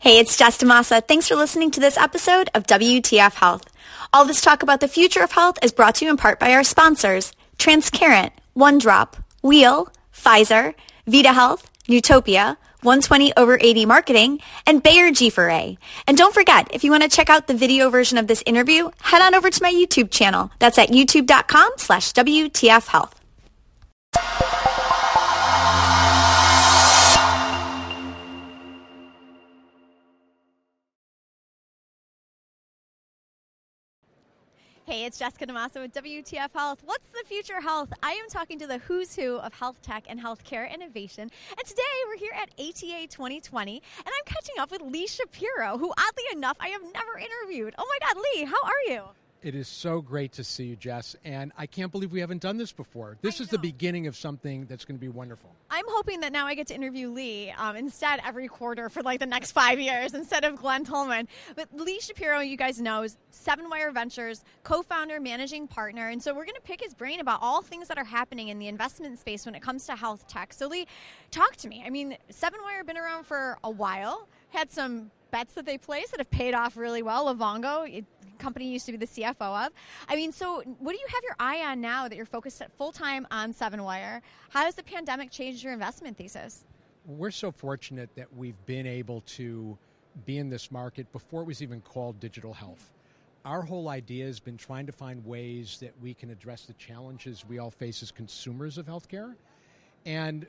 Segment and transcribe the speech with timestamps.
[0.00, 1.06] Hey, it's Jess DaMassa.
[1.06, 3.64] Thanks for listening to this episode of WTF Health.
[4.14, 6.54] All this talk about the future of health is brought to you in part by
[6.54, 10.72] our sponsors, Transcarent, OneDrop, Wheel, Pfizer,
[11.06, 15.76] Vita Health, Utopia, 120 over 80 marketing, and Bayer G4A.
[16.06, 18.88] And don't forget, if you want to check out the video version of this interview,
[19.02, 20.50] head on over to my YouTube channel.
[20.60, 23.19] That's at youtube.com slash WTF Health.
[34.90, 36.82] Hey, it's Jessica DaMassa with WTF Health.
[36.84, 37.92] What's the future health?
[38.02, 41.30] I am talking to the who's who of health tech and healthcare innovation.
[41.56, 45.92] And today we're here at ATA 2020, and I'm catching up with Lee Shapiro, who
[45.92, 47.72] oddly enough I have never interviewed.
[47.78, 49.04] Oh my God, Lee, how are you?
[49.42, 51.16] It is so great to see you, Jess.
[51.24, 53.16] And I can't believe we haven't done this before.
[53.22, 55.50] This is the beginning of something that's going to be wonderful.
[55.70, 59.18] I'm hoping that now I get to interview Lee um, instead every quarter for like
[59.18, 61.26] the next five years instead of Glenn Tullman.
[61.56, 66.08] But Lee Shapiro, you guys know, is Seven Wire Ventures co founder, managing partner.
[66.08, 68.58] And so we're going to pick his brain about all things that are happening in
[68.58, 70.52] the investment space when it comes to health tech.
[70.52, 70.86] So, Lee,
[71.30, 71.82] talk to me.
[71.86, 76.10] I mean, Seven Wire been around for a while, had some bets that they placed
[76.12, 77.26] that have paid off really well.
[77.26, 78.04] Livongo,
[78.40, 79.72] company used to be the CFO of.
[80.08, 82.90] I mean, so what do you have your eye on now that you're focused full
[82.90, 84.22] time on Seven Wire?
[84.48, 86.64] How has the pandemic changed your investment thesis?
[87.06, 89.78] We're so fortunate that we've been able to
[90.26, 92.92] be in this market before it was even called digital health.
[93.44, 97.44] Our whole idea has been trying to find ways that we can address the challenges
[97.48, 99.34] we all face as consumers of healthcare.
[100.04, 100.46] And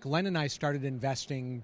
[0.00, 1.62] Glenn and I started investing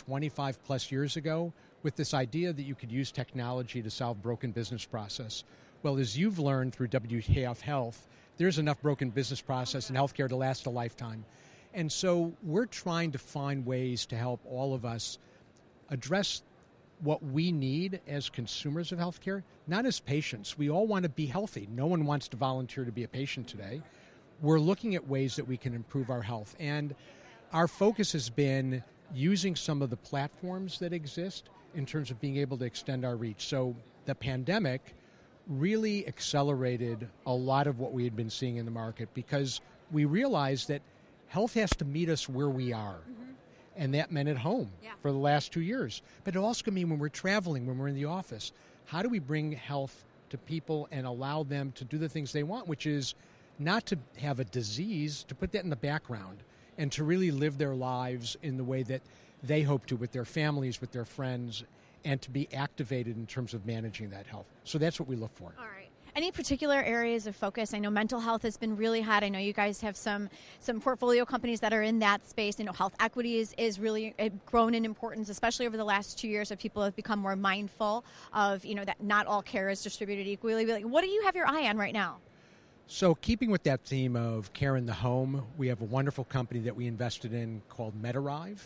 [0.00, 4.50] 25 plus years ago with this idea that you could use technology to solve broken
[4.50, 5.44] business process.
[5.82, 8.06] Well, as you've learned through WTF Health,
[8.38, 11.26] there's enough broken business process in healthcare to last a lifetime.
[11.74, 15.18] And so we're trying to find ways to help all of us
[15.90, 16.42] address
[17.00, 20.56] what we need as consumers of healthcare, not as patients.
[20.56, 21.68] We all want to be healthy.
[21.70, 23.82] No one wants to volunteer to be a patient today.
[24.40, 26.56] We're looking at ways that we can improve our health.
[26.58, 26.94] And
[27.52, 28.82] our focus has been
[29.14, 33.16] using some of the platforms that exist in terms of being able to extend our
[33.16, 33.46] reach.
[33.46, 33.74] So
[34.06, 34.94] the pandemic
[35.46, 39.60] really accelerated a lot of what we had been seeing in the market because
[39.90, 40.82] we realized that
[41.28, 42.98] health has to meet us where we are.
[42.98, 43.32] Mm-hmm.
[43.76, 44.90] And that meant at home yeah.
[45.00, 46.02] for the last two years.
[46.24, 48.52] But it also can mean when we're traveling, when we're in the office.
[48.86, 52.42] How do we bring health to people and allow them to do the things they
[52.42, 53.14] want, which is
[53.58, 56.38] not to have a disease, to put that in the background
[56.80, 59.02] and to really live their lives in the way that
[59.42, 61.62] they hope to with their families, with their friends,
[62.06, 64.46] and to be activated in terms of managing that health.
[64.64, 65.52] So that's what we look for.
[65.58, 65.90] All right.
[66.16, 67.74] Any particular areas of focus?
[67.74, 69.22] I know mental health has been really hot.
[69.22, 72.58] I know you guys have some some portfolio companies that are in that space.
[72.58, 76.18] You know, health equity is, is really uh, grown in importance, especially over the last
[76.18, 76.50] two years.
[76.50, 80.26] As people have become more mindful of you know that not all care is distributed
[80.26, 80.64] equally.
[80.64, 82.16] Like, what do you have your eye on right now?
[82.92, 86.58] So, keeping with that theme of care in the home, we have a wonderful company
[86.62, 88.58] that we invested in called MedArrive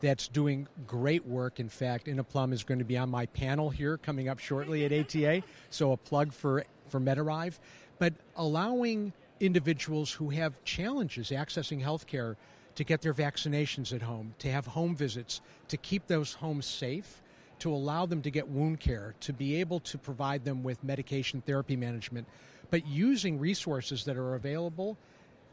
[0.00, 1.60] that's doing great work.
[1.60, 4.92] In fact, Plum is going to be on my panel here coming up shortly at
[4.92, 5.44] ATA.
[5.70, 7.60] So a plug for for MedArrive,
[8.00, 12.34] but allowing individuals who have challenges accessing healthcare
[12.74, 17.22] to get their vaccinations at home, to have home visits, to keep those homes safe,
[17.60, 21.40] to allow them to get wound care, to be able to provide them with medication
[21.40, 22.26] therapy management,
[22.70, 24.96] but using resources that are available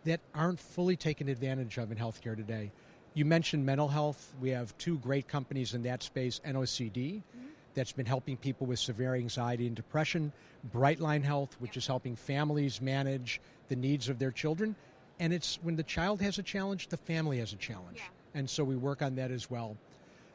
[0.05, 2.71] that aren't fully taken advantage of in healthcare today.
[3.13, 4.33] You mentioned mental health.
[4.39, 7.47] We have two great companies in that space NOCD, mm-hmm.
[7.73, 10.31] that's been helping people with severe anxiety and depression,
[10.73, 11.79] Brightline Health, which yeah.
[11.79, 14.75] is helping families manage the needs of their children.
[15.19, 17.97] And it's when the child has a challenge, the family has a challenge.
[17.97, 18.39] Yeah.
[18.39, 19.77] And so we work on that as well.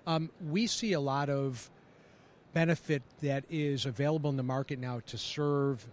[0.07, 1.71] Um, we see a lot of
[2.53, 5.87] benefit that is available in the market now to serve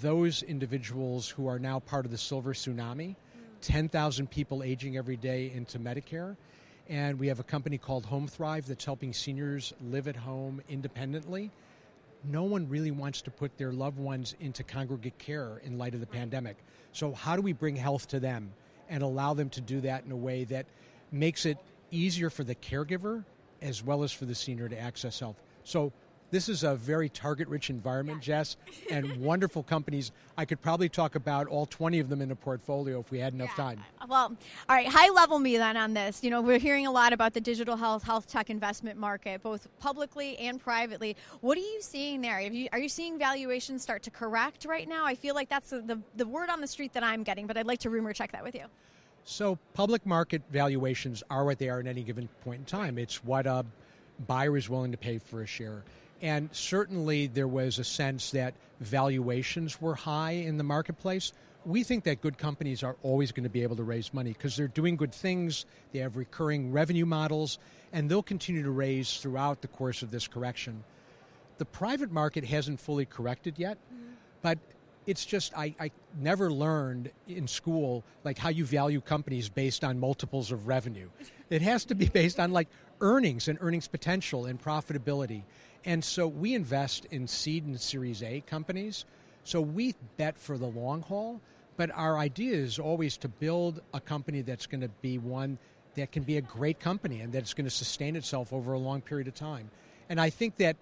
[0.00, 3.16] those individuals who are now part of the silver tsunami
[3.60, 6.36] 10,000 people aging every day into Medicare.
[6.88, 11.50] And we have a company called Home Thrive that's helping seniors live at home independently.
[12.24, 16.00] No one really wants to put their loved ones into congregate care in light of
[16.00, 16.58] the pandemic.
[16.92, 18.52] So, how do we bring health to them
[18.90, 20.66] and allow them to do that in a way that
[21.10, 21.56] makes it
[21.90, 23.24] easier for the caregiver
[23.62, 25.40] as well as for the senior to access health?
[25.64, 25.92] So,
[26.34, 28.56] this is a very target rich environment, Jess,
[28.90, 30.10] and wonderful companies.
[30.36, 33.34] I could probably talk about all 20 of them in a portfolio if we had
[33.34, 33.64] enough yeah.
[33.64, 33.84] time.
[34.08, 34.36] Well,
[34.68, 36.24] all right, high level me then on this.
[36.24, 39.68] You know, we're hearing a lot about the digital health, health tech investment market, both
[39.78, 41.16] publicly and privately.
[41.40, 42.40] What are you seeing there?
[42.40, 45.06] You, are you seeing valuations start to correct right now?
[45.06, 47.56] I feel like that's the, the, the word on the street that I'm getting, but
[47.56, 48.64] I'd like to rumor check that with you.
[49.22, 52.98] So, public market valuations are what they are at any given point in time.
[52.98, 53.64] It's what a
[54.26, 55.84] buyer is willing to pay for a share.
[56.22, 61.32] And certainly there was a sense that valuations were high in the marketplace.
[61.64, 64.56] We think that good companies are always going to be able to raise money because
[64.56, 67.58] they're doing good things, they have recurring revenue models,
[67.92, 70.84] and they'll continue to raise throughout the course of this correction.
[71.58, 74.12] The private market hasn't fully corrected yet, mm-hmm.
[74.42, 74.58] but
[75.06, 79.98] it's just I, I never learned in school like how you value companies based on
[79.98, 81.10] multiples of revenue.
[81.50, 82.68] It has to be based on like
[83.00, 85.42] earnings and earnings potential and profitability.
[85.84, 89.04] And so we invest in seed and series A companies.
[89.44, 91.40] So we bet for the long haul,
[91.76, 95.58] but our idea is always to build a company that's going to be one
[95.94, 99.00] that can be a great company and that's going to sustain itself over a long
[99.00, 99.70] period of time.
[100.08, 100.76] And I think that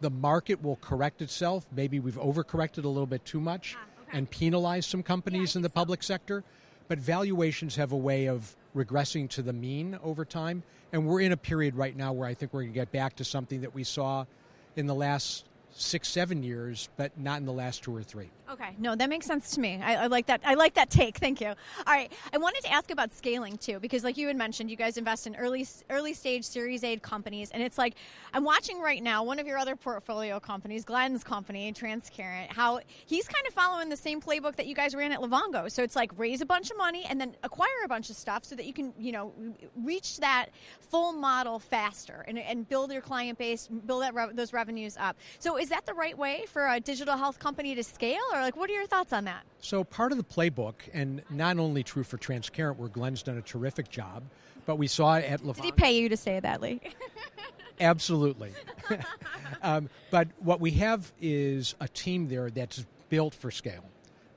[0.00, 1.66] the market will correct itself.
[1.74, 4.18] Maybe we've overcorrected a little bit too much ah, okay.
[4.18, 6.08] and penalized some companies yeah, in the public so.
[6.08, 6.44] sector.
[6.88, 10.62] But valuations have a way of regressing to the mean over time.
[10.92, 13.16] And we're in a period right now where I think we're going to get back
[13.16, 14.26] to something that we saw
[14.76, 18.30] in the last six, seven years, but not in the last two or three.
[18.52, 19.80] Okay, no, that makes sense to me.
[19.82, 20.42] I, I, like that.
[20.44, 21.16] I like that take.
[21.16, 21.48] Thank you.
[21.48, 21.54] All
[21.86, 24.98] right, I wanted to ask about scaling too, because like you had mentioned, you guys
[24.98, 27.94] invest in early early stage Series A companies, and it's like
[28.34, 33.26] I'm watching right now one of your other portfolio companies, Glenn's company, Transcarent, how he's
[33.26, 35.70] kind of following the same playbook that you guys ran at Livongo.
[35.72, 38.44] So it's like raise a bunch of money and then acquire a bunch of stuff
[38.44, 39.32] so that you can you know
[39.76, 40.48] reach that
[40.80, 45.16] full model faster and, and build your client base, build that re- those revenues up.
[45.38, 48.56] So is that the right way for a digital health company to scale, or like,
[48.56, 49.44] what are your thoughts on that?
[49.60, 53.42] So, part of the playbook, and not only true for Transcarent, where Glenn's done a
[53.42, 54.24] terrific job,
[54.66, 55.56] but we saw it at Livongo.
[55.56, 56.80] Did he pay you to say that, Lee?
[57.80, 58.52] Absolutely.
[59.62, 63.84] um, but what we have is a team there that's built for scale.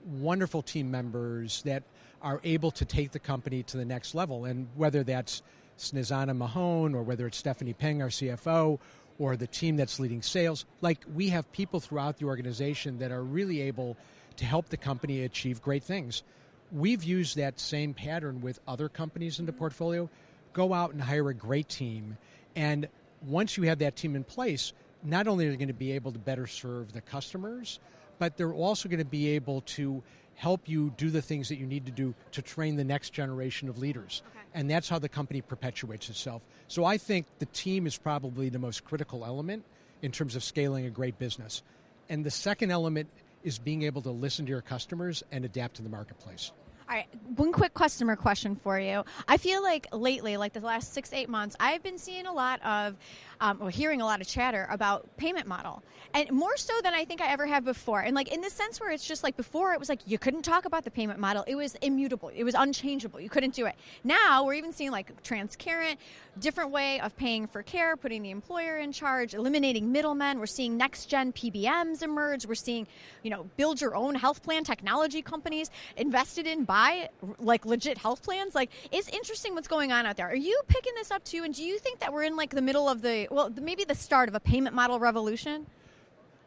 [0.06, 1.84] Wonderful team members that
[2.22, 4.46] are able to take the company to the next level.
[4.46, 5.42] And whether that's
[5.78, 8.80] Snezana Mahon or whether it's Stephanie Peng, our CFO,
[9.20, 10.66] or the team that's leading sales.
[10.82, 13.98] Like we have people throughout the organization that are really able
[14.38, 16.24] to help the company achieve great things.
[16.72, 20.10] We've used that same pattern with other companies in the portfolio.
[20.54, 22.18] Go out and hire a great team.
[22.56, 22.88] And
[23.26, 24.74] once you have that team in place,
[25.04, 27.80] not only are they going to be able to better serve the customers,
[28.20, 30.02] but they're also going to be able to
[30.36, 33.70] help you do the things that you need to do to train the next generation
[33.70, 34.22] of leaders.
[34.28, 34.46] Okay.
[34.54, 36.46] And that's how the company perpetuates itself.
[36.68, 39.66] So I think the team is probably the most critical element
[40.02, 41.64] in terms of scaling a great business.
[42.10, 43.10] And the second element
[43.44, 46.52] is being able to listen to your customers and adapt to the marketplace.
[46.88, 49.04] All right, one quick customer question for you.
[49.28, 52.64] I feel like lately, like the last six, eight months, I've been seeing a lot
[52.64, 52.96] of,
[53.42, 55.82] um, or hearing a lot of chatter about payment model,
[56.14, 58.02] and more so than I think I ever have before.
[58.02, 60.44] And like in the sense where it's just like before, it was like you couldn't
[60.44, 63.20] talk about the payment model; it was immutable, it was unchangeable.
[63.20, 63.74] You couldn't do it.
[64.04, 65.98] Now we're even seeing like Transcarent,
[66.40, 70.38] different way of paying for care, putting the employer in charge, eliminating middlemen.
[70.38, 72.46] We're seeing next gen PBMs emerge.
[72.46, 72.88] We're seeing,
[73.24, 78.22] you know, build your own health plan technology companies invested in buy like legit health
[78.22, 78.54] plans.
[78.54, 80.28] Like, it's interesting what's going on out there.
[80.28, 81.44] Are you picking this up too?
[81.44, 83.96] And do you think that we're in like the middle of the, well, maybe the
[83.96, 85.68] start of a payment model revolution?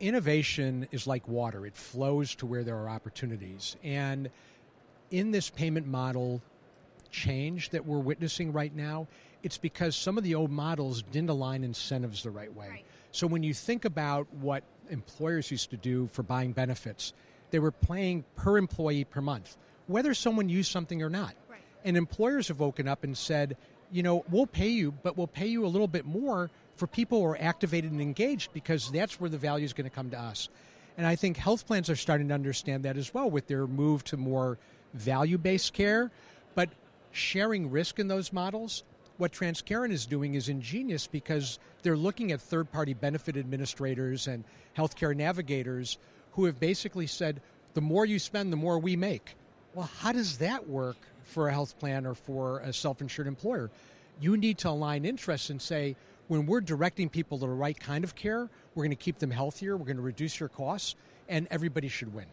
[0.00, 3.76] Innovation is like water, it flows to where there are opportunities.
[3.82, 4.30] And
[5.10, 6.42] in this payment model
[7.10, 9.08] change that we're witnessing right now,
[9.42, 12.68] it's because some of the old models didn't align incentives the right way.
[12.68, 12.84] Right.
[13.12, 17.14] So when you think about what employers used to do for buying benefits,
[17.50, 19.56] they were paying per employee per month
[19.88, 21.34] whether someone used something or not.
[21.50, 21.60] Right.
[21.84, 23.56] And employers have woken up and said,
[23.90, 27.20] you know, we'll pay you, but we'll pay you a little bit more for people
[27.20, 30.20] who are activated and engaged because that's where the value is going to come to
[30.20, 30.48] us.
[30.96, 34.04] And I think health plans are starting to understand that as well with their move
[34.04, 34.58] to more
[34.94, 36.10] value based care,
[36.54, 36.70] but
[37.12, 38.84] sharing risk in those models.
[39.16, 44.44] What Transcarent is doing is ingenious because they're looking at third party benefit administrators and
[44.76, 45.98] healthcare navigators
[46.32, 47.40] who have basically said,
[47.74, 49.34] the more you spend, the more we make.
[49.74, 53.70] Well, how does that work for a health plan or for a self insured employer?
[54.20, 55.96] You need to align interests and say,
[56.28, 59.30] when we're directing people to the right kind of care, we're going to keep them
[59.30, 60.94] healthier, we're going to reduce your costs,
[61.28, 62.26] and everybody should win.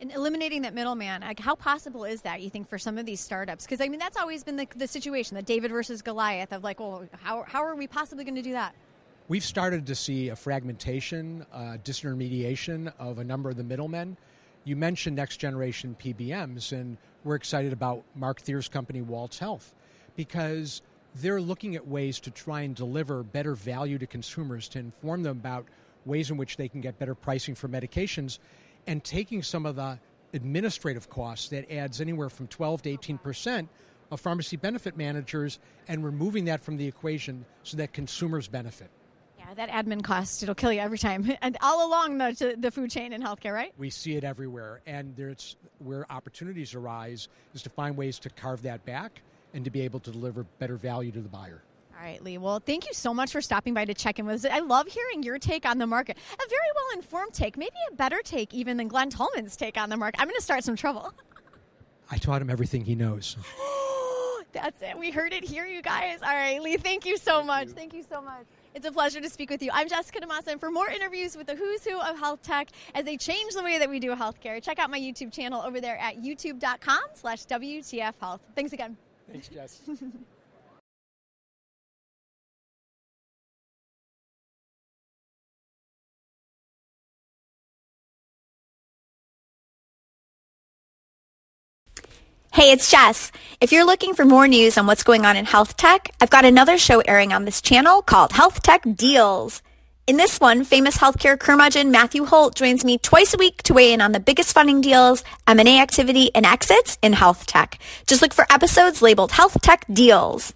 [0.00, 2.42] And eliminating that middleman, like how possible is that?
[2.42, 3.64] You think for some of these startups?
[3.64, 6.80] Because I mean, that's always been the, the situation, the David versus Goliath of like,
[6.80, 8.74] well, how how are we possibly going to do that?
[9.28, 14.16] We've started to see a fragmentation, uh, disintermediation of a number of the middlemen.
[14.66, 19.72] You mentioned next generation PBMs, and we're excited about Mark Thierer's company, Waltz Health,
[20.16, 20.82] because
[21.14, 25.38] they're looking at ways to try and deliver better value to consumers, to inform them
[25.38, 25.66] about
[26.04, 28.40] ways in which they can get better pricing for medications,
[28.88, 30.00] and taking some of the
[30.34, 33.68] administrative costs that adds anywhere from 12 to 18 percent
[34.10, 38.90] of pharmacy benefit managers and removing that from the equation so that consumers benefit.
[39.46, 41.32] Yeah, that admin cost, it'll kill you every time.
[41.42, 43.72] And all along the, the food chain in healthcare, right?
[43.78, 44.80] We see it everywhere.
[44.86, 49.20] And there's where opportunities arise is to find ways to carve that back
[49.54, 51.62] and to be able to deliver better value to the buyer.
[51.96, 52.36] All right, Lee.
[52.38, 54.50] Well, thank you so much for stopping by to check in with us.
[54.50, 56.16] I love hearing your take on the market.
[56.34, 59.88] A very well informed take, maybe a better take even than Glenn Tullman's take on
[59.88, 60.20] the market.
[60.20, 61.12] I'm going to start some trouble.
[62.10, 63.36] I taught him everything he knows.
[64.52, 64.98] That's it.
[64.98, 66.20] We heard it here, you guys.
[66.22, 67.66] All right, Lee, thank you so thank much.
[67.68, 67.72] You.
[67.74, 68.46] Thank you so much.
[68.76, 69.70] It's a pleasure to speak with you.
[69.72, 73.06] I'm Jessica DaMassa, and for more interviews with the who's who of health tech as
[73.06, 75.96] they change the way that we do healthcare, check out my YouTube channel over there
[75.96, 78.42] at youtube.com slash WTF Health.
[78.54, 78.98] Thanks again.
[79.32, 79.80] Thanks, Jess.
[92.52, 93.32] Hey, it's Jess.
[93.60, 96.46] If you're looking for more news on what's going on in health tech, I've got
[96.46, 99.62] another show airing on this channel called Health Tech Deals.
[100.06, 103.92] In this one, famous healthcare curmudgeon Matthew Holt joins me twice a week to weigh
[103.92, 107.78] in on the biggest funding deals, M&A activity, and exits in health tech.
[108.06, 110.54] Just look for episodes labeled Health Tech Deals.